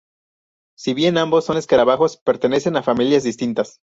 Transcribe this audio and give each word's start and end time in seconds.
Si 0.75 0.95
bien 0.95 1.19
ambos 1.19 1.45
son 1.45 1.57
escarabajos, 1.57 2.17
pertenecen 2.17 2.75
a 2.75 2.81
familias 2.81 3.21
distintas. 3.21 3.81